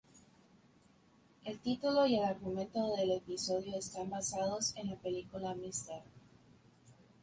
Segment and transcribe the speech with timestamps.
[1.45, 6.01] El título y el argumento del episodio están basados en la película "Mr.